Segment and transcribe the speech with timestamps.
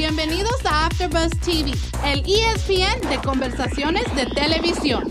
[0.00, 1.72] Bienvenidos a AfterBuzz TV,
[2.06, 5.04] el ESPN de conversaciones de televisión.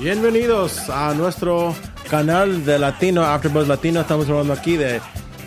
[0.00, 1.74] Bienvenidos a nuestro
[2.08, 4.00] canal de Latino, AfterBuzz Latino.
[4.00, 5.02] Estamos hablando aquí de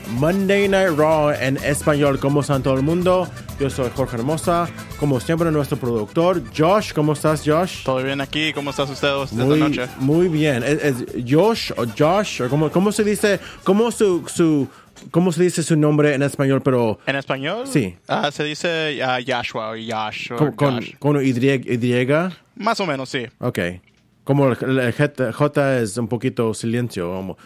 [0.09, 2.19] Monday Night Raw en español.
[2.19, 3.27] ¿Cómo están todo el mundo?
[3.59, 4.69] Yo soy Jorge Hermosa.
[4.99, 6.93] Como siempre, nuestro productor, Josh.
[6.93, 7.83] ¿Cómo estás, Josh?
[7.83, 9.87] Todo bien aquí, ¿cómo estás usted esta Muy, noche?
[9.99, 10.63] muy bien.
[10.63, 10.95] ¿Es, es
[11.29, 12.41] Josh o Josh?
[12.41, 13.39] ¿O cómo, cómo se dice?
[13.65, 14.67] ¿Cómo su, su,
[15.11, 16.61] ¿Cómo se dice su nombre en español?
[16.63, 17.67] Pero ¿En español?
[17.67, 17.95] Sí.
[18.07, 22.07] Ah, se dice Yashua o Yash o con, con, con Y, y.
[22.55, 23.25] Más o menos, sí.
[23.39, 23.59] Ok.
[24.23, 27.37] Como el, el J, J es un poquito silencio, como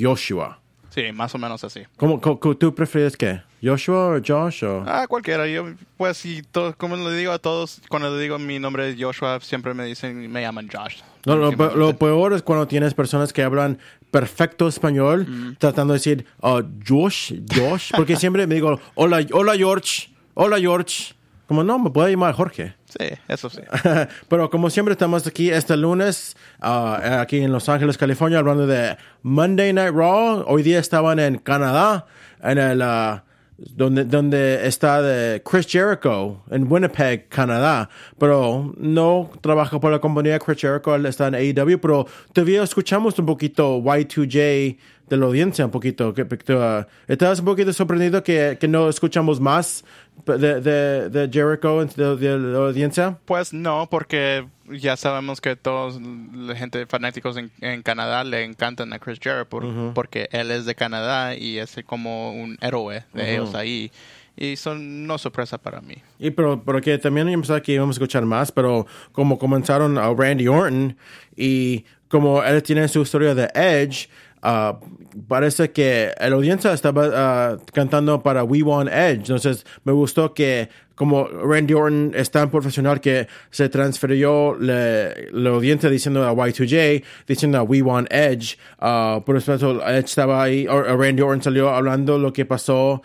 [0.00, 0.60] Joshua.
[0.94, 1.80] Sí, más o menos así.
[1.96, 2.20] ¿Cómo,
[2.56, 3.42] tú prefieres qué?
[3.60, 4.62] ¿Joshua o Josh?
[4.62, 4.84] O?
[4.86, 5.44] Ah, cualquiera.
[5.48, 5.64] Yo,
[5.96, 9.40] pues, sí, to- como le digo a todos, cuando le digo mi nombre es Joshua,
[9.40, 10.98] siempre me dicen, me llaman Josh.
[11.26, 13.78] No, lo, lo peor es cuando tienes personas que hablan
[14.12, 20.10] perfecto español, tratando de decir uh, Josh, Josh, porque siempre me digo, hola, hola George,
[20.34, 21.14] hola George.
[21.46, 22.74] Como no, me puede llamar Jorge.
[22.86, 23.60] Sí, eso sí.
[24.28, 28.96] Pero como siempre estamos aquí este lunes, ah, aquí en Los Ángeles, California, hablando de
[29.22, 30.44] Monday Night Raw.
[30.46, 32.06] Hoy día estaban en Canadá,
[32.42, 33.24] en el ah,
[33.58, 37.90] donde, donde está de Chris Jericho, en Winnipeg, Canadá.
[38.18, 43.18] Pero no trabaja por la compañía Chris Jericho, él está en AEW, pero todavía escuchamos
[43.18, 44.78] un poquito Y2J
[45.08, 46.14] de la audiencia, un poquito.
[46.14, 49.84] Que, que, ¿Estabas un poquito sorprendido que, que no escuchamos más
[50.26, 53.18] de, de, de Jericho de, de la audiencia?
[53.24, 58.92] Pues no, porque ya sabemos que todos la gente fanáticos en, en Canadá le encantan
[58.92, 63.34] a Chris Jericho por- porque él es de Canadá y es como un héroe de
[63.34, 63.92] ellos ahí.
[64.36, 65.94] Y son no sorpresa para mí.
[66.18, 69.96] Y pero, pero que también yo pensaba que íbamos a escuchar más, pero como comenzaron
[69.96, 70.96] a Randy Orton
[71.36, 74.08] y como él tiene su historia de Edge,
[74.44, 74.78] ah,
[75.26, 79.16] parece que la audiencia estaba ah, cantando para We Want Edge.
[79.22, 85.50] Entonces me gustó que como Randy Orton es tan profesional que se transfirió le- la
[85.50, 88.56] audiencia diciendo a Y2J, diciendo a We Want Edge.
[88.78, 93.02] ah, por eso Edge estaba ahí, o Randy Orton salió hablando lo que pasó.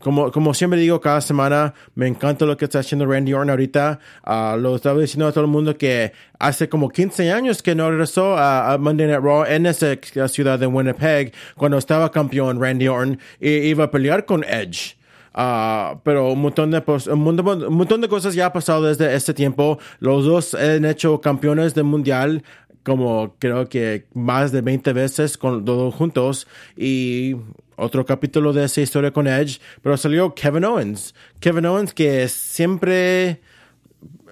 [0.00, 3.98] Como, como siempre digo cada semana, me encanta lo que está haciendo Randy Orton ahorita.
[4.24, 7.90] Ah, lo estaba diciendo a todo el mundo que hace como 15 años que no
[7.90, 9.96] regresó a, a Monday Night Raw en esa
[10.28, 14.96] ciudad de Winnipeg cuando estaba campeón Randy Orton y iba a pelear con Edge.
[15.38, 16.82] Ah, pero un montón, de,
[17.12, 19.78] un, montón, un montón de cosas ya ha pasado desde este tiempo.
[19.98, 22.42] Los dos han hecho campeones del mundial
[22.86, 27.34] como creo que más de 20 veces con todos juntos y
[27.74, 31.12] otro capítulo de esa historia con Edge, pero salió Kevin Owens.
[31.40, 33.40] Kevin Owens que siempre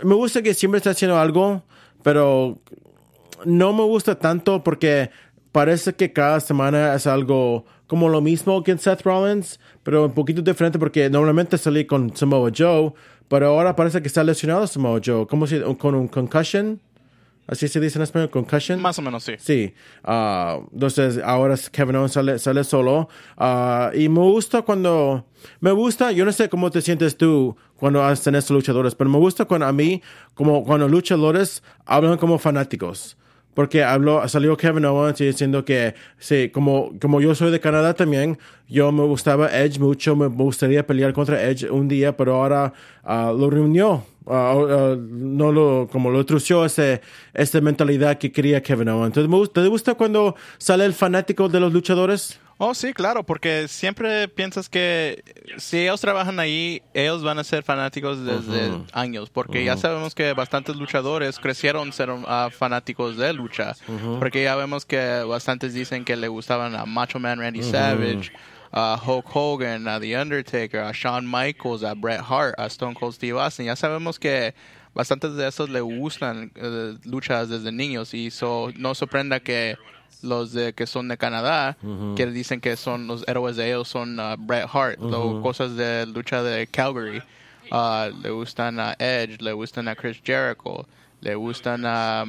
[0.04, 1.64] me gusta que siempre está haciendo algo,
[2.04, 2.60] pero
[3.44, 5.10] no me gusta tanto porque
[5.50, 10.43] parece que cada semana es algo como lo mismo que Seth Rollins, pero un poquito
[10.43, 12.93] diferente porque normalmente salí con Samoa Joe,
[13.26, 16.81] pero ahora parece que está lesionado Samoa Joe, como si con un concussion,
[17.47, 18.81] así se dice en español, concussion.
[18.81, 19.34] Más o menos sí.
[19.38, 25.27] Sí, ah, entonces ahora Kevin Owens sale, sale solo ah, y me gusta cuando,
[25.60, 29.19] me gusta, yo no sé cómo te sientes tú cuando hacen estos luchadores, pero me
[29.19, 30.03] gusta cuando a mí,
[30.34, 33.16] como cuando luchadores hablan como fanáticos.
[33.54, 38.38] Porque habló, salió Kevin Owens diciendo que, sí, como, como yo soy de Canadá también,
[38.69, 42.72] yo me gustaba Edge mucho, me gustaría pelear contra Edge un día, pero ahora
[43.04, 47.00] ah, lo reunió, ah, ah, no lo, como lo trució ese,
[47.32, 49.16] esa mentalidad que quería Kevin Owens.
[49.16, 52.41] Entonces, ¿te gusta cuando sale el fanático de los luchadores?
[52.59, 55.25] Oh, sí, claro, porque siempre piensas que
[55.59, 60.32] si ellos trabajan ahí, ellos van a ser fanáticos desde años, porque ya sabemos que
[60.34, 63.75] bastantes luchadores crecieron ser ah, fanáticos de lucha,
[64.20, 68.31] porque ya vemos que bastantes dicen que le gustaban a Macho Man Randy Savage,
[68.70, 73.14] a Hulk Hogan, a The Undertaker, a Shawn Michaels, a Bret Hart, a Stone Cold
[73.14, 73.66] Steve Austin.
[73.66, 74.54] Ya sabemos que
[74.94, 79.76] bastantes de esos le gustan eh, luchas desde niños y so, no sorprenda que
[80.22, 81.76] los de que son de Canadá
[82.16, 86.06] que dicen que son los héroes de ellos son uh, Bret Hart, lo- cosas de
[86.06, 87.22] lucha de Calgary.
[87.70, 90.87] Uh, le gustan a Edge, le gustan a Chris Jericho,
[91.20, 92.25] le gustan a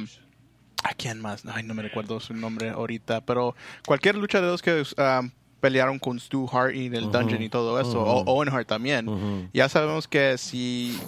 [0.82, 3.54] a quién más, ay no me recuerdo su nombre ahorita, pero
[3.86, 5.30] cualquier lucha de los que um,
[5.60, 9.48] pelearon con Stu Hart y el Dungeon y todo eso, o Owen Hart también.
[9.52, 10.98] Ya sabemos que si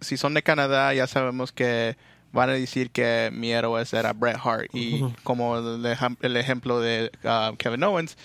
[0.00, 1.96] si son de Canadá, ya sabemos que
[2.32, 4.68] van a decir que mi héroe era Bret Hart.
[4.72, 8.16] Y como el, el ejemplo de uh, Kevin Owens,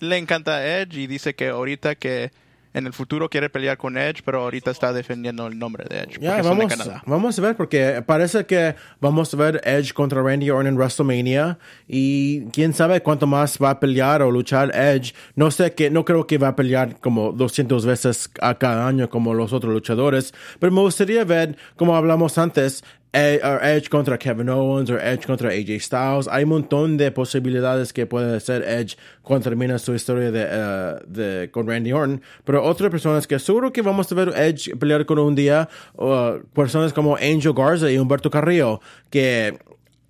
[0.00, 2.30] le encanta Edge y dice que ahorita que
[2.74, 6.18] en el futuro quiere pelear con Edge, pero ahorita está defendiendo el nombre de Edge.
[6.18, 7.02] De vamos, Canadá.
[7.06, 11.58] vamos a ver, porque parece que vamos a ver Edge contra Randy Orton en WrestleMania
[11.86, 15.14] y quién sabe cuánto más va a pelear o luchar Edge.
[15.34, 19.08] No sé que, no creo que va a pelear como 200 veces a cada año
[19.08, 24.18] como los otros luchadores, pero me gustaría ver, como hablamos antes, Ed- or Edge contra
[24.18, 26.28] Kevin Owens o Edge contra AJ Styles.
[26.28, 30.94] Hay un montón de posibilidades que puede hacer Edge cuando termina su historia de, eh,
[31.06, 32.20] de- con Randy Orton.
[32.44, 36.38] Pero otras personas que seguro que vamos a ver Edge pelear con un día, o
[36.54, 38.80] personas como Angel Garza y Humberto Carrillo,
[39.10, 39.58] que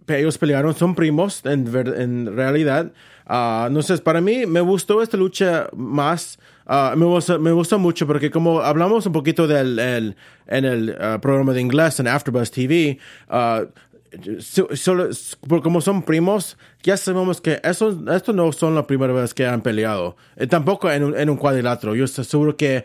[0.09, 1.67] ellos pelearon, son primos en,
[1.97, 2.93] en realidad.
[3.27, 6.39] Ah, entonces, para mí me gustó esta lucha más.
[6.69, 10.17] Ah, me, gusta, me gusta mucho porque como hablamos un poquito del el-
[10.47, 12.99] en el ah, programa de inglés en AfterBuzz TV,
[13.29, 13.73] ah, so-
[14.75, 15.08] solo-
[15.62, 19.60] como son primos, ya sabemos que eso, esto no son la primera vez que han
[19.62, 20.16] peleado.
[20.37, 21.94] Eh, tampoco en un, en un cuadrilátero.
[21.94, 22.84] Yo estoy seguro que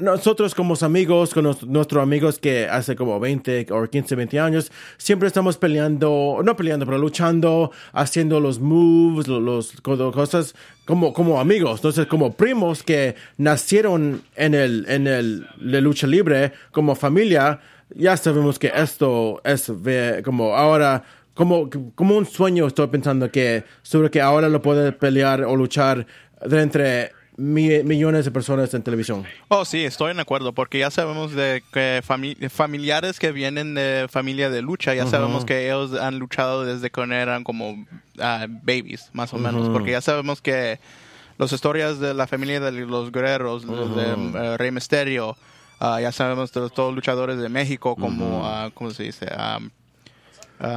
[0.00, 5.28] nosotros como amigos, con nuestros amigos que hace como 20 o 15, 20 años, siempre
[5.28, 10.54] estamos peleando, no peleando, pero luchando, haciendo los moves, lo- los, co- cosas
[10.86, 11.76] como, como amigos.
[11.80, 17.60] Entonces, como primos que nacieron en el, en el, la lucha libre, como familia,
[17.94, 19.70] ya sabemos que esto es
[20.24, 21.04] como ahora,
[21.34, 26.06] como, como un sueño estoy pensando que sobre que ahora lo puede pelear o luchar
[26.44, 29.24] de entre mi- millones de personas en televisión.
[29.48, 34.06] Oh, sí, estoy de acuerdo, porque ya sabemos de que fami- familiares que vienen de
[34.08, 37.84] familia de lucha, ya sabemos que ellos han luchado desde que eran como
[38.20, 40.78] ah, babies, más o menos, porque ya sabemos que
[41.36, 44.12] las historias de la familia de los guerreros, de, de,
[44.52, 45.36] eh, Rey Misterio,
[45.80, 49.26] ah, ya sabemos de los, todos los luchadores de México, como, ah, ¿cómo se dice?
[49.30, 49.58] Ah,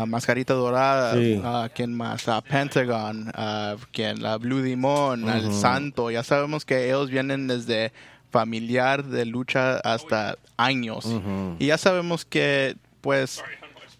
[0.08, 1.42] Mascarita Dorada, Sí.
[1.76, 2.26] ¿quién más?
[2.50, 3.32] Pentagon,
[3.92, 4.22] ¿quién?
[4.22, 6.12] La Blue Demon, El Santo.
[6.12, 7.94] Ya sabemos que ellos vienen desde
[8.32, 11.06] familiar de lucha hasta años.
[11.60, 13.42] Y ya sabemos que, pues,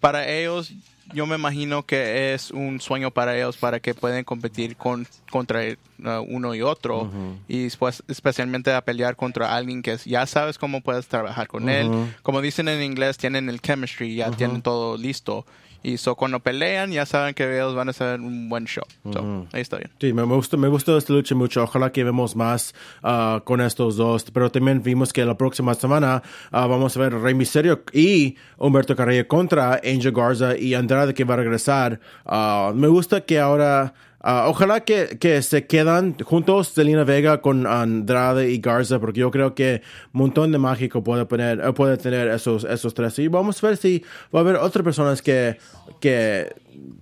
[0.00, 0.72] para ellos,
[1.14, 5.62] yo me imagino que es un sueño para ellos para que puedan competir con, contra
[6.04, 7.10] uh, uno y otro.
[7.48, 11.68] Y después, especialmente a pelear contra alguien que es- ya sabes cómo puedes trabajar con
[11.68, 11.90] él.
[12.22, 15.46] Como dicen en inglés, tienen el chemistry, ya tienen todo listo.
[15.80, 18.82] Y so, cuando pelean, ya saben que ellos van a hacer un buen show.
[19.12, 19.90] So, ahí está bien.
[20.00, 21.62] Sí, me gustó, me gustó esta lucha mucho.
[21.62, 22.74] Ojalá que vemos más
[23.04, 24.24] ah, con estos dos.
[24.32, 28.96] Pero también vimos que la próxima semana ah, vamos a ver Rey Misterio y Humberto
[28.96, 32.00] Carrillo contra Angel Garza y Andrade que va a regresar.
[32.26, 33.94] Ah, me gusta que ahora.
[34.20, 39.30] Ah, ojalá que, que se quedan juntos Selena Vega con Andrade y Garza, porque yo
[39.30, 39.82] creo que
[40.12, 43.18] un montón de mágico puede, poner, eh, puede tener esos, esos tres.
[43.18, 44.04] Y vamos a ver si
[44.34, 45.58] va a haber otras personas que,
[46.00, 46.52] que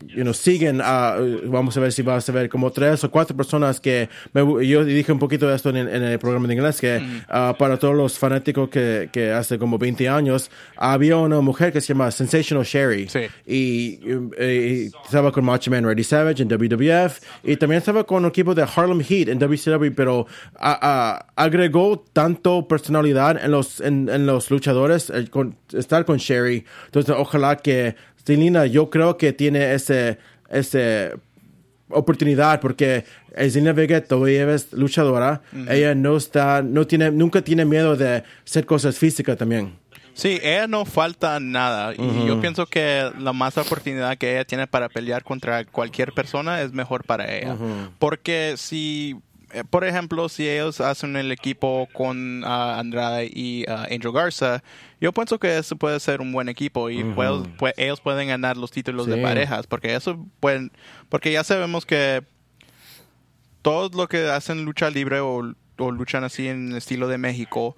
[0.09, 3.37] you know, siguen a, vamos a ver si vas a ver como tres o cuatro
[3.37, 6.55] personas que me- yo dije un poquito de esto en, el- en el programa de
[6.55, 11.41] inglés que ah, para todos los fanáticos que, que hace como 20 años había una
[11.41, 13.09] mujer que se llama Sensational Sherry.
[13.09, 13.21] Sí.
[13.47, 14.01] y,
[14.39, 18.31] eh, y estaba con Macho Man Randy Savage en WWF y también estaba con un
[18.31, 20.27] equipo de Harlem Heat en WCW pero
[20.59, 20.79] a-
[21.37, 26.65] a- agregó tanto personalidad en los en, en los luchadores eh, con, estar con Sherry.
[26.87, 27.95] Entonces ojalá que
[28.27, 30.19] Selena yo creo que tiene ese
[30.51, 31.13] ese
[31.89, 33.05] oportunidad porque
[33.37, 38.67] Zelina Vega todavía es luchadora ella no está no tiene nunca tiene miedo de hacer
[38.67, 39.79] cosas físicas también
[40.17, 41.93] Sí, ella no falta nada.
[41.93, 46.63] Y yo pienso que la más oportunidad que ella tiene para pelear contra cualquier persona
[46.63, 47.55] es mejor para ella.
[47.99, 49.17] Porque si,
[49.65, 54.63] por ejemplo, si ellos hacen el equipo con ah, Andrade y ah, Angel Garza,
[55.01, 57.05] yo pienso que eso puede ser un buen equipo y
[57.77, 59.67] ellos pueden ganar los títulos de parejas.
[59.67, 60.73] Porque eso pueden,
[61.09, 62.25] porque ya sabemos que
[63.63, 67.77] todos lo que hacen lucha libre o, o luchan así en el estilo de México,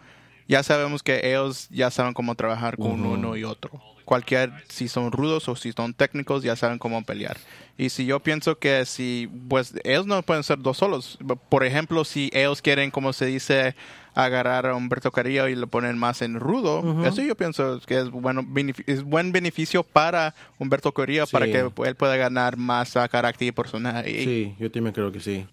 [0.49, 3.71] ya sabemos que ellos ya saben cómo trabajar con uno y otro.
[4.07, 7.37] Cualquier, si son rudos o si son técnicos, ya saben cómo pelear.
[7.76, 11.19] Y si yo pienso que si, pues ellos no pueden ser dos solos.
[11.50, 13.76] Por ejemplo, si ellos quieren, como se dice,
[14.14, 18.11] agarrar a Humberto Carrillo y lo ponen más en rudo, eso yo pienso que es,
[18.11, 18.47] bueno,
[18.87, 23.52] es buen beneficio para Humberto Carrillo para que él pueda ganar más a carácter y
[23.52, 24.25] personaje.
[24.25, 25.47] Sí, yo también creo que sí.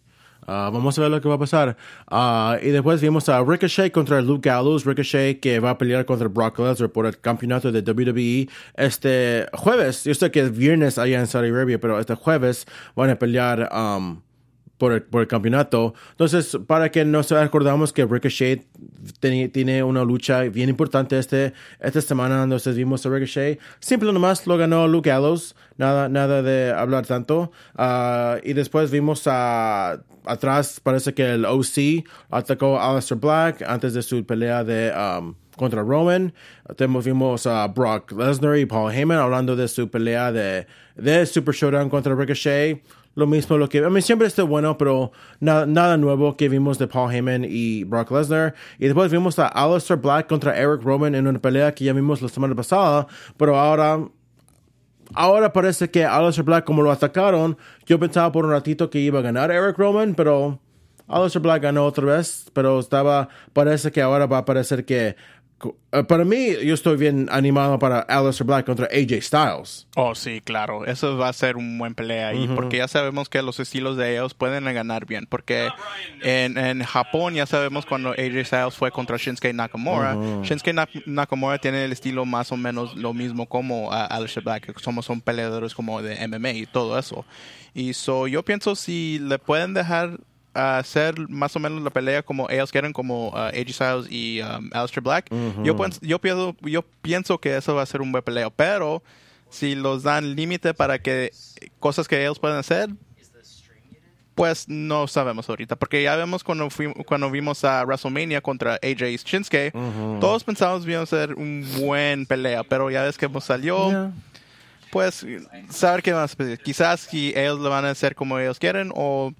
[0.48, 1.76] Ah, vamos a ver lo que va a pasar.
[2.08, 4.86] Ah, y después vimos a Ricochet contra Luke Gallows.
[4.86, 10.04] Ricochet que va a pelear contra Brock Lesnar por el campeonato de WWE este jueves.
[10.04, 13.70] Yo sé que es viernes allá en Saudi Arabia, pero este jueves van a pelear
[13.74, 14.22] um,
[14.78, 15.94] por el, por el campeonato.
[16.12, 18.66] Entonces, para que nos acordamos que Ricochet
[19.20, 23.60] tiene, tiene una lucha bien importante este, esta semana, entonces vimos a Ricochet.
[23.80, 27.52] Simple nomás lo ganó Luke Gallows, nada, nada de hablar tanto.
[27.76, 33.94] Ah, y después vimos a atrás, parece que el OC atacó a Aleister Black antes
[33.94, 34.92] de su pelea de...
[34.92, 36.34] Um, contra Roman.
[36.76, 41.56] Tenemos, vimos a Brock Lesnar y Paul Heyman hablando de su pelea de, de Super
[41.56, 42.84] Showdown contra Ricochet
[43.16, 46.88] lo mismo lo que a mí siempre está bueno pero nada, nuevo que vimos de
[46.88, 48.54] Paul Heyman y Brock Lesnar.
[48.78, 52.22] Y después vimos a Aleister Black contra Eric Roman en una pelea que ya vimos
[52.22, 53.08] la semana pasada
[53.38, 54.00] pero ahora
[55.14, 59.20] ahora parece que Aleister Black como lo atacaron yo pensaba por un ratito que iba
[59.20, 60.60] a ganar Eric Roman pero
[61.08, 65.16] Aleister Black ganó otra vez pero estaba parece que ahora va a parecer que
[66.08, 69.88] para mí, yo estoy bien animado para Aleister Black contra AJ Styles.
[69.96, 70.86] Oh, sí, claro.
[70.86, 72.48] Eso va a ser un buen pelea ahí.
[72.54, 75.26] Porque ya sabemos que los estilos de ellos pueden ganar bien.
[75.28, 75.70] Porque
[76.22, 80.16] en, en Japón ya sabemos cuando AJ Styles fue contra Shinsuke Nakamura.
[80.44, 80.74] Shinsuke
[81.06, 84.78] Nakamura tiene el estilo más o menos lo mismo como uh, Aleister Black.
[84.80, 87.26] Somos son peleadores como de MMA y todo eso.
[87.74, 90.20] Y so, yo pienso si le pueden dejar
[90.56, 94.70] hacer más o menos la pelea como ellos quieren, como uh, AJ Styles y um,
[94.74, 95.30] Aleister Black,
[95.64, 98.50] yo, yo, pienso, yo pienso que eso va a ser un buen peleo.
[98.52, 99.04] Pero
[99.50, 101.32] si los dan límite para que
[101.80, 102.90] cosas que ellos pueden hacer,
[104.36, 105.76] pues no sabemos ahorita.
[105.78, 106.68] Porque ya vemos cuando,
[107.06, 109.72] cuando vimos a WrestleMania contra AJ y Shinsuke,
[110.20, 114.12] todos pensábamos que iba a ser un buen pelea, pero ya ves que salió.
[114.92, 115.26] Pues
[115.70, 116.58] saber qué van a hacer.
[116.60, 119.34] Quizás si ellos lo van a hacer como ellos quieren o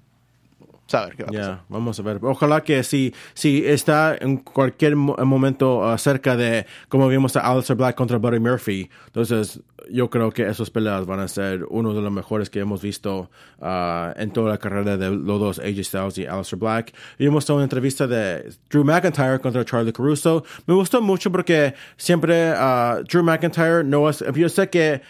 [0.86, 1.60] saber qué va a pasar.
[1.68, 2.18] vamos a ver.
[2.22, 7.76] Ojalá que si, si está en cualquier momento uh, cerca de, como vimos a Alistair
[7.76, 12.00] Black contra Buddy Murphy, entonces yo creo que esas peleas van a ser uno de
[12.00, 16.18] los mejores que hemos visto uh, en toda la carrera de los dos AJ Styles
[16.18, 16.94] y Alistair Black.
[17.18, 20.44] Y hemos una entrevista de Drew McIntyre contra Charlie Caruso.
[20.66, 25.02] Me gustó mucho porque siempre uh, Drew McIntyre no es, yo sé que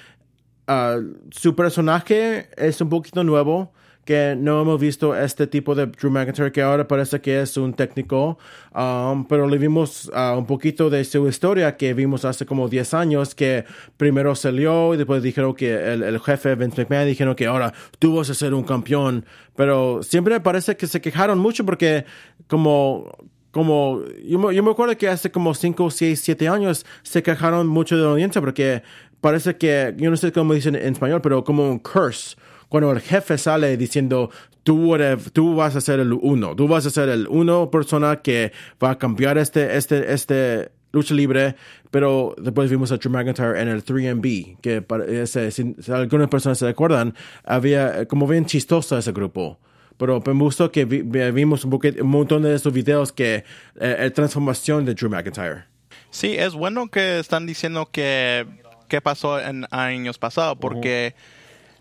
[1.30, 3.72] su personaje es un poquito nuevo
[4.06, 7.74] que no hemos visto este tipo de Drew McIntyre que ahora parece que es un
[7.74, 8.38] técnico,
[8.74, 12.94] um, pero le vimos uh, un poquito de su historia que vimos hace como 10
[12.94, 13.64] años que
[13.96, 18.16] primero salió y después dijeron que el, el jefe Vince McMahon dijeron que ahora tú
[18.16, 22.04] vas a ser un campeón, pero siempre parece que se quejaron mucho porque
[22.46, 23.10] como
[23.50, 28.02] como yo, me acuerdo que hace como 5, 6, 7 años se quejaron mucho de
[28.02, 28.82] la audiencia porque
[29.20, 32.36] parece que, yo no sé cómo dicen en español, pero como un curse
[32.76, 34.30] cuando el jefe sale diciendo,
[34.62, 34.94] tú,
[35.32, 38.52] tú vas a ser el uno, tú vas a ser el uno persona que
[38.84, 41.56] va a cambiar este, este, este lucha libre,
[41.90, 46.68] pero después vimos a Drew McIntyre en el 3MB, que ese, si, algunas personas se
[46.68, 47.14] acuerdan,
[47.46, 49.58] había como bien chistoso ese grupo.
[49.96, 53.44] Pero me gustó que vimos un, un, montón de esos videos que
[53.80, 55.64] eh, la transformación de Drew McIntyre.
[56.10, 58.44] Sí, es bueno que están diciendo que
[58.90, 61.14] qué pasó en años pasados, porque...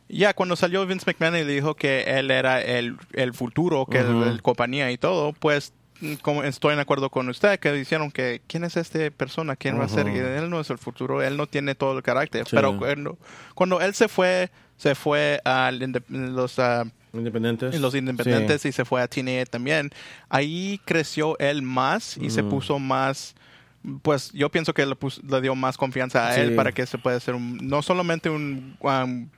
[0.08, 4.42] Ya, cuando salió Vince McMahon y dijo que él era el, el futuro, que el,
[4.42, 5.74] compañía y todo, pues
[6.22, 9.86] como estoy en acuerdo con usted, que dijeron que quién es esta persona, quién va
[9.86, 12.46] a ser, él no es el futuro, él no tiene todo el carácter.
[12.52, 13.18] Pero cuando,
[13.56, 16.60] cuando, él se fue, se fue a los...
[17.14, 17.80] independientes.
[17.80, 19.90] Los independientes y se fue a TNA también.
[20.30, 23.36] Ahí creció él más y se puso más
[24.01, 24.96] pues yo pienso que le,
[25.27, 28.77] le dio más confianza a él para que se pueda ser un, no solamente un,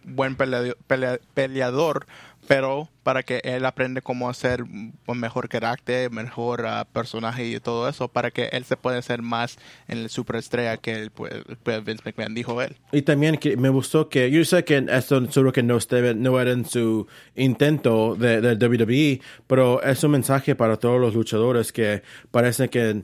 [0.04, 2.06] buen peleador,
[2.48, 7.90] pero para que él aprende cómo hacer un mejor carácter, mejor uh, personaje y todo
[7.90, 11.84] eso, para que él se pueda ser más en el superestrella que él, pues, pues,
[11.84, 12.78] Vince McMahon dijo él.
[12.92, 15.78] Y también que me gustó que, yo sé que esto seguro que no,
[16.16, 21.14] no era en su intento de, de WWE, pero es un mensaje para todos los
[21.16, 23.04] luchadores que parece que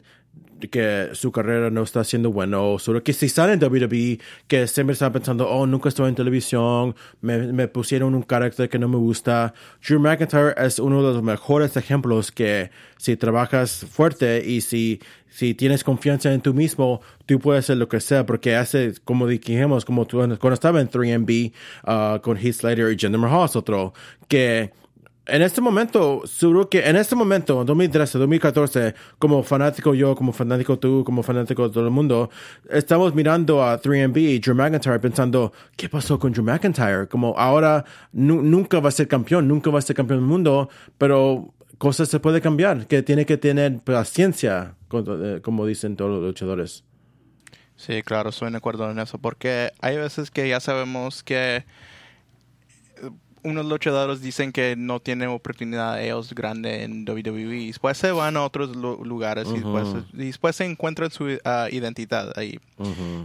[0.70, 4.68] que su carrera no está siendo buena, o solo que si sale en WWE, que
[4.68, 8.88] siempre están pensando, oh, nunca estoy en televisión, me, me, pusieron un carácter que no
[8.88, 9.54] me gusta.
[9.86, 15.54] Drew McIntyre es uno de los mejores ejemplos que si trabajas fuerte y si, si
[15.54, 19.86] tienes confianza en tú mismo, tú puedes hacer lo que sea, porque hace, como dijimos,
[19.86, 21.52] como tú, cuando estaba en 3MB
[21.86, 23.94] uh, con Heath Slater y Jinder Mahal, otro,
[24.28, 24.72] que
[25.26, 30.78] en este momento, seguro que en este momento, 2013, 2014, como fanático yo, como fanático
[30.78, 32.30] tú, como fanático todo el mundo,
[32.70, 37.08] estamos mirando a 3MB y Drew McIntyre pensando, ¿qué pasó con Drew McIntyre?
[37.08, 41.54] Como ahora nunca va a ser campeón, nunca va a ser campeón del mundo, pero
[41.78, 46.84] cosas se puede cambiar, que tiene que tener paciencia, eh, como dicen todos los luchadores.
[47.78, 51.66] Sí, claro, estoy de acuerdo en eso, porque hay veces que ya sabemos que
[53.44, 57.68] unos luchadores dicen que no tienen oportunidad ellos grande en WWE.
[57.68, 61.68] Después se van a otros lu- lugares y, después, y después se encuentran su ah,
[61.72, 62.60] identidad ahí.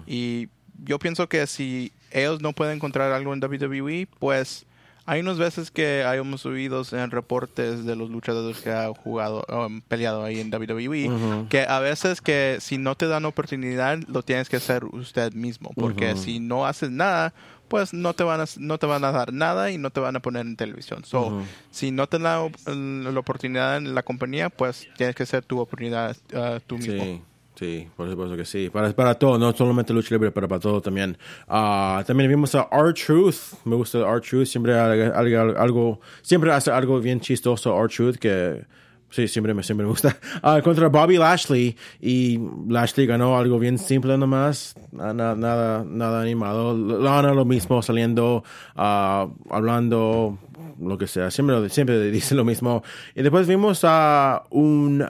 [0.06, 0.48] Y
[0.84, 4.64] yo pienso que si ellos no pueden encontrar algo en WWE, pues
[5.08, 9.80] hay unas veces que hayamos oído en reportes de los luchadores que han jugado, um,
[9.80, 14.50] peleado ahí en WWE, que a veces que si no te dan oportunidad, lo tienes
[14.50, 17.32] que hacer usted mismo, porque si no haces nada,
[17.68, 20.14] pues no te van a no te van a dar nada y no te van
[20.16, 21.02] a poner en televisión.
[21.06, 25.42] So, si no te dan la, la oportunidad en la compañía, pues tienes que hacer
[25.42, 27.02] tu oportunidad ah, tú mismo.
[27.02, 27.22] Sí,
[27.58, 28.70] sí, por supuesto que sí.
[28.70, 31.16] Para, para todo, no solamente lucha libre, pero para todo también.
[31.48, 33.64] Ah, también vimos a R-Truth.
[33.64, 34.46] Me gusta R-Truth.
[34.46, 38.64] Siempre algo, siempre hace algo bien chistoso R-Truth que...
[39.10, 40.18] Sí, siempre me, siempre me gusta.
[40.42, 41.74] Ah, contra Bobby Lashley.
[42.00, 42.38] Y
[42.68, 44.74] Lashley ganó algo bien simple nomás.
[44.98, 46.76] Ah, na- nada, nada animado.
[46.76, 48.44] Lana lo mismo, saliendo,
[48.76, 50.38] ah, hablando,
[50.78, 51.30] lo que sea.
[51.30, 52.82] Siempre, siempre dice lo mismo.
[53.14, 55.06] Y después vimos a un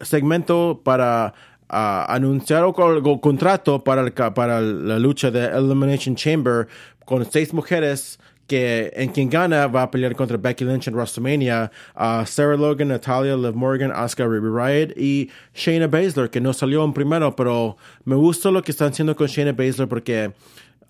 [0.00, 1.34] segmento para
[1.72, 6.68] anunciar o con- con contrato para, el para la lucha de Elimination Chamber
[7.04, 11.70] con seis mujeres que en quien gana va a pelear contra Becky Lynch en WrestleMania,
[11.94, 16.84] a Sarah Logan, Natalia, Liv Morgan, Asuka, Ruby Riot y Shayna Baszler, que no salió
[16.84, 20.32] en primero, pero me gusta lo que están haciendo con Shayna Baszler porque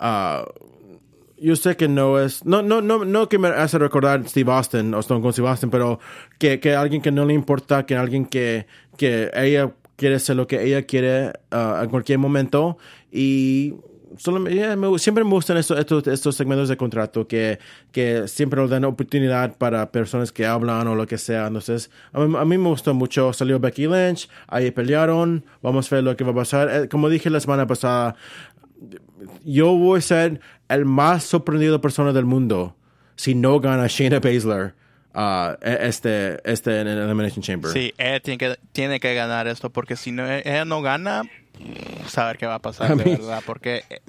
[0.00, 0.44] ah,
[1.38, 4.92] yo sé que no es, no, no, no, no que me hace recordar Steve Austin
[4.94, 6.00] o Stone Cold Steve Austin, pero
[6.38, 10.46] que, que alguien que no le importa, que alguien que, que ella quiere hacer lo
[10.46, 12.78] que ella quiere ah, en cualquier momento
[13.10, 13.74] y
[14.40, 17.58] me- siempre me gustan estos, segmentos de contrato que,
[17.92, 21.46] que siempre nos dan oportunidad para personas que hablan o lo que sea.
[21.46, 23.32] Entonces, a mí, a mí me gustó mucho.
[23.32, 26.68] Salió Becky Lynch, ahí pelearon, vamos a ver lo que va a pasar.
[26.70, 28.16] Eh, como dije la semana pasada,
[29.44, 32.76] yo voy a ser el más sorprendido persona del mundo
[33.16, 34.74] si no gana Shayna Baszler
[35.14, 37.70] uh, este, este en el Elimination Chamber.
[37.72, 41.22] Sí, ella tiene que, tiene que ganar esto porque si no, ella no gana,
[42.06, 43.42] saber qué va a pasar, de mí- verdad.
[43.46, 44.00] Porque eh,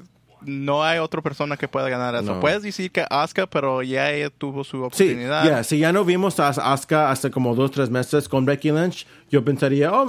[0.45, 2.35] no hay otra persona que pueda ganar eso.
[2.35, 2.39] No.
[2.39, 5.45] Puedes decir que Asuka, pero ya ella tuvo su Sí, oportunidad.
[5.45, 9.05] ya, si ya no vimos a Asuka hace como dos, tres meses con Becky Lynch,
[9.29, 10.07] yo pensaría, oh,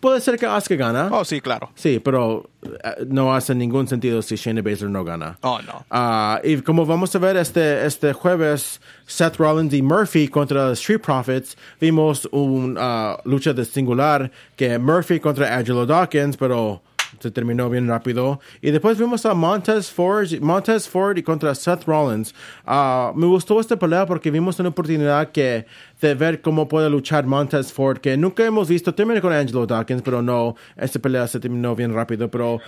[0.00, 1.08] puede ser que Asuka gana.
[1.12, 1.70] Oh, sí, claro.
[1.74, 5.38] Sí, pero eh, no hace ningún sentido si Shayna Baszler no gana.
[5.42, 5.84] Oh, no.
[5.90, 10.78] Ah, y como vamos a ver este, este jueves, Seth Rollins y Murphy contra los
[10.80, 16.82] Street Profits, vimos una lucha de singular que Murphy contra Angelo Dawkins, pero
[17.22, 18.40] se terminó bien rápido.
[18.60, 22.34] Y después vimos a Montez Ford, Montez Ford y contra Seth Rollins.
[22.66, 25.66] Ah, me gustó esta pelea porque vimos una oportunidad que
[26.00, 28.92] de ver cómo puede luchar Montez Ford, que nunca hemos visto.
[28.92, 32.28] Terminé con Angelo Dawkins, pero no, esta pelea se terminó bien rápido.
[32.28, 32.60] Pero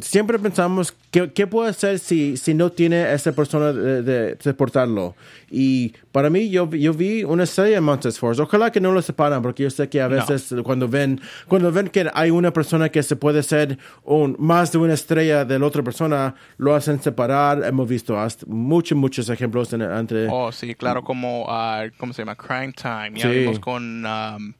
[0.00, 5.14] siempre pensamos, ¿qué, qué puede hacer si, si no tiene esa persona de, de soportarlo?
[5.50, 8.40] Y para mí, yo, yo vi una serie de Montez Ford.
[8.40, 11.88] Ojalá que no lo separan, porque yo sé que a veces cuando ven cuando ven
[11.88, 15.66] que hay una persona que se puede ser un, más de una estrella de la
[15.66, 17.64] otra persona, lo hacen separar.
[17.64, 20.28] Hemos visto hasta muchos, muchos ejemplos en- entre...
[20.30, 22.36] Oh, sí, claro, como, ah, ¿cómo se llama?
[22.36, 23.12] Crime Time.
[23.18, 23.38] Ya Sí.
[23.40, 24.52] vimos con, um,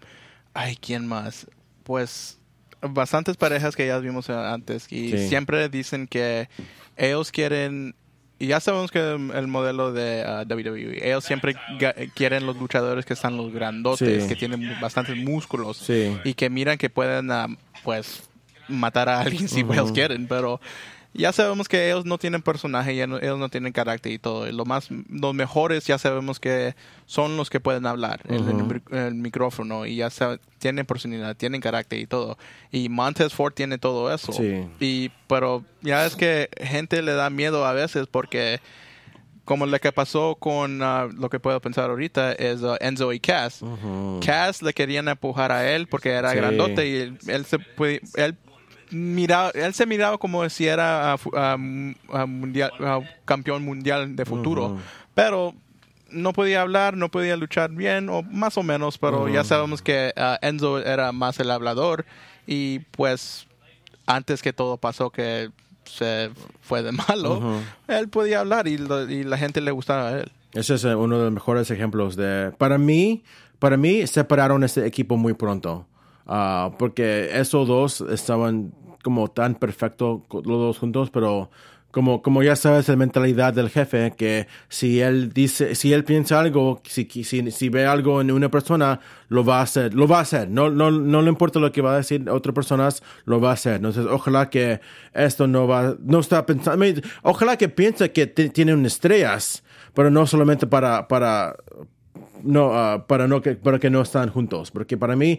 [0.55, 1.47] ay, ¿quién más?
[1.83, 2.39] Pues
[2.81, 5.29] bastantes parejas que ya vimos eh, antes y Sí.
[5.29, 6.49] siempre dicen que
[6.97, 7.95] ellos quieren,
[8.41, 11.55] y ya sabemos que el modelo de ah, WWE, ellos siempre
[12.15, 14.29] quieren los luchadores que están los grandotes, Sí.
[14.29, 16.17] que tienen bastantes músculos Sí.
[16.25, 17.47] y que miran que pueden, ah,
[17.85, 18.29] pues,
[18.79, 20.61] matar a alguien si ellos quieren, pero
[21.15, 24.49] ya sabemos que ellos no tienen personaje, ya no- ellos no tienen carácter y todo.
[24.49, 28.55] Y lo más, los mejores ya sabemos que son los que pueden hablar en el,
[28.65, 32.39] mic- el micrófono y ya sabe- tienen personalidad, tienen carácter y todo.
[32.71, 34.33] Y Montez Ford tiene todo eso.
[34.33, 34.65] Sí.
[34.81, 38.61] Y, pero ya es que gente le da miedo a veces porque
[39.45, 43.21] como lo que pasó con ah, lo que puedo pensar ahorita es ah, Enzo y
[43.21, 43.61] Cass.
[44.25, 46.37] Cass le querían empujar a él porque era Sí.
[46.37, 48.35] grandote y él, él se puede, él
[48.93, 51.57] miraba, él se miraba como si era ah,
[52.27, 52.73] mundial,
[53.25, 54.79] campeón mundial de futuro,
[55.15, 55.55] pero
[56.11, 60.13] no podía hablar, no podía luchar bien o más o menos, pero ya sabemos que
[60.43, 62.05] Enzo era más el hablador
[62.47, 63.47] y pues
[64.07, 65.51] antes que todo pasó que
[65.85, 70.19] se fue de malo, él podía hablar y, lo- y la gente le gustaba a
[70.21, 70.33] él.
[70.55, 72.53] Ese es eh, uno de los mejores ejemplos de...
[72.59, 73.23] Para mí,
[73.59, 75.87] para mí separaron ese equipo muy pronto.
[76.27, 81.51] Ah, porque esos dos estaban como tan perfectos co- los dos juntos, pero
[81.91, 86.41] como, como ya sabes, la mentalidad del jefe, que si él dice, si él piensa
[86.41, 90.19] algo, si, si, si ve algo en una persona, lo va a hacer, lo va
[90.19, 90.49] a hacer.
[90.49, 93.55] No, no, no le importa lo que va a decir otras personas, lo va a
[93.55, 93.75] hacer.
[93.77, 94.81] Entonces, ojalá que
[95.13, 96.83] esto no va, no está pensando,
[97.23, 99.63] ojalá que piense que tiene estrellas,
[99.93, 101.57] pero no solamente para, para,
[102.43, 104.71] no, ah, para no que, para que no están juntos.
[104.71, 105.39] Porque para mí,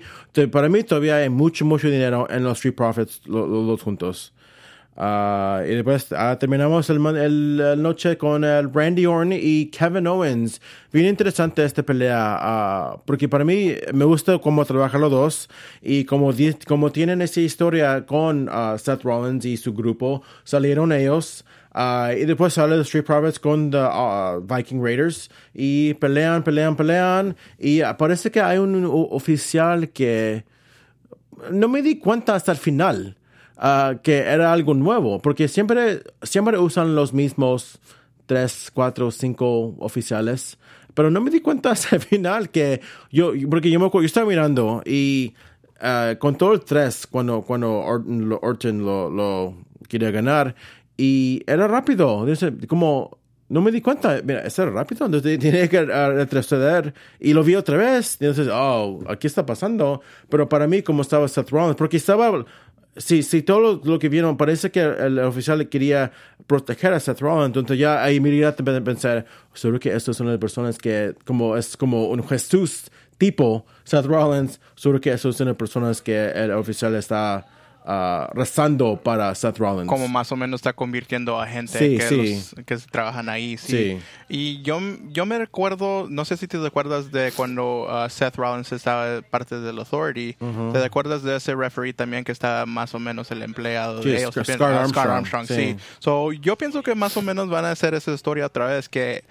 [0.52, 4.34] para mí todavía hay mucho, mucho dinero en los Street Profits, los, los juntos.
[4.96, 10.06] Uh, y después uh, terminamos el, el, el, noche con el Randy Orton y Kevin
[10.06, 10.62] Owens.
[10.92, 15.50] Bien interesante esta pelea, uh, porque para mí me gusta cómo trabajan los dos
[15.82, 16.32] y como,
[16.68, 21.44] como tienen esa historia con Seth Rollins y su grupo, salieron ellos.
[21.76, 23.88] Y después sale The Street Profits con The
[24.42, 27.36] Viking Raiders y pelean, pelean, pelean.
[27.58, 30.46] Y parece que hay un oficial que
[31.52, 33.18] no me di cuenta hasta el final.
[33.58, 37.80] Ah, que era algo nuevo, porque siempre, siempre usan los mismos
[38.26, 40.58] tres, cuatro, cinco oficiales,
[40.94, 42.82] pero no me di cuenta hasta el final que
[43.12, 45.36] yo, porque yo me acuerdo, yo estaba mirando y
[45.82, 49.56] uh, con todo el tres, cuando, cuando Orton, lo, lo,
[49.88, 50.56] quería ganar,
[50.98, 52.26] y era rápido,
[52.68, 53.18] como
[53.50, 57.78] no me di cuenta, mira, era rápido, entonces tenía que retroceder y lo vi otra
[57.78, 62.46] vez, entonces, oh, aquí está pasando, pero para mí como estaba Seth Rollins, porque estaba
[62.96, 66.12] Sí, sí, todo lo, que vieron, parece que el, oficial quería
[66.46, 70.78] proteger a Seth Rollins, entonces ya ahí inmediatamente pensar, seguro que estas son las personas
[70.78, 76.04] que, como es como un Jesús tipo, Seth Rollins, seguro que estas son las personas
[76.04, 77.48] que el oficial está
[77.86, 79.88] uh, rezando para Seth Rollins.
[79.88, 83.58] Como más o menos está convirtiendo a gente que, que trabajan ahí.
[83.58, 84.00] Sí.
[84.30, 88.72] Y yo, yo me recuerdo, no sé si te recuerdas de cuando uh, Seth Rollins
[88.72, 90.34] estaba parte del Authority.
[90.72, 94.34] ¿Te recuerdas de ese referee también que está más o menos el empleado de ellos?
[94.34, 95.48] Scar, Armstrong.
[95.48, 95.76] sí.
[96.00, 99.24] So, yo pienso que más o menos van a hacer esa historia otra vez que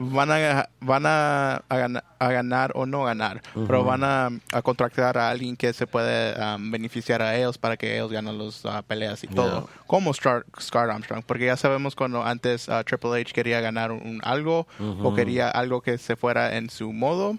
[0.00, 5.30] van a, van a, a, ganar, o no ganar, pero van a, a, contratar a
[5.30, 9.24] alguien que se puede um, beneficiar a ellos para que ellos ganen las uh, peleas
[9.24, 13.92] y todo, como Scar, Armstrong, porque ya sabemos cuando antes uh, Triple H quería ganar
[13.92, 14.66] un, algo
[15.02, 17.36] o quería algo que se fuera en su modo,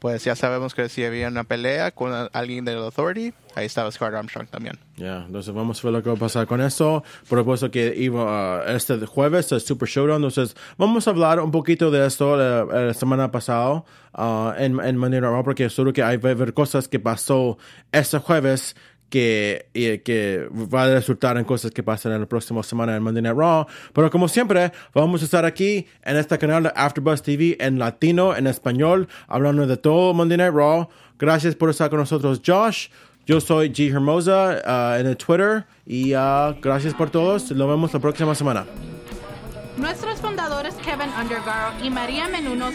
[0.00, 4.14] pues ya sabemos que si había una pelea con alguien del Authority, ahí estaba Scar
[4.14, 4.78] Armstrong también.
[4.96, 7.04] Ya, entonces vamos a ver lo que va a pasar con eso.
[7.28, 11.50] Por supuesto que iba uh, este jueves, el Super Showdown, entonces vamos a hablar un
[11.50, 13.84] poquito de esto la, la semana pasada
[14.14, 17.58] uh, en, en manera porque seguro que hay ver cosas que pasó
[17.92, 18.74] este jueves
[19.10, 19.68] que,
[20.04, 23.36] que va a resultar en cosas que pasan en la próxima semana en Monday Night
[23.36, 23.66] Raw.
[23.92, 28.34] Pero como siempre, vamos a estar aquí en este canal de AfterBuzz TV en latino,
[28.34, 30.88] en español, hablando de todo Monday Night Raw.
[31.18, 32.88] Gracias por estar con nosotros, Josh.
[33.26, 33.92] Yo soy G.
[33.92, 37.50] Hermosa uh, en el Twitter y uh, gracias por todos.
[37.52, 38.64] Nos vemos la próxima semana.
[39.76, 42.74] Nuestros fundadores Kevin Undergaro y María Menunos